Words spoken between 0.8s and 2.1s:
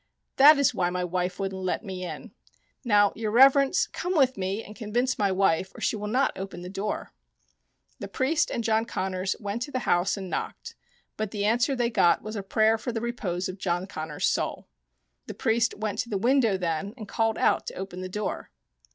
my wife wouldn't let me